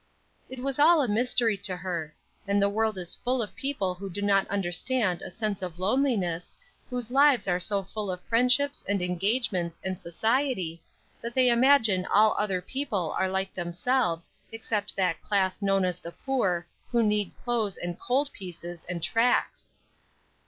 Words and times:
It 0.49 0.57
was 0.57 0.79
all 0.79 1.03
a 1.03 1.07
mystery 1.07 1.55
to 1.57 1.77
her; 1.77 2.15
and 2.47 2.59
the 2.59 2.69
world 2.71 2.97
is 2.97 3.13
full 3.13 3.39
of 3.39 3.53
people 3.53 3.93
who 3.93 4.09
do 4.09 4.23
not 4.23 4.47
understand 4.47 5.21
a 5.21 5.29
sense 5.29 5.61
of 5.61 5.77
loneliness, 5.77 6.55
whose 6.89 7.11
lives 7.11 7.47
are 7.47 7.59
so 7.59 7.83
full 7.83 8.09
of 8.09 8.19
friendships, 8.21 8.83
and 8.89 8.99
engagements, 8.99 9.77
and 9.83 10.01
society, 10.01 10.81
that 11.21 11.35
they 11.35 11.49
imagine 11.51 12.07
all 12.07 12.35
other 12.39 12.63
people 12.63 13.15
are 13.19 13.29
like 13.29 13.53
themselves 13.53 14.31
except 14.51 14.95
that 14.95 15.21
class 15.21 15.61
known 15.61 15.85
as 15.85 15.99
the 15.99 16.11
poor, 16.13 16.65
who 16.91 17.03
need 17.03 17.27
old 17.35 17.43
clothes, 17.43 17.77
and 17.77 17.99
cold 17.99 18.33
pieces, 18.33 18.87
and 18.89 19.03
tracts! 19.03 19.69